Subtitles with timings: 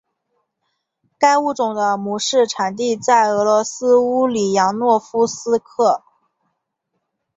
[1.19, 6.03] 该物种的模式产地在俄罗斯乌里扬诺夫斯克。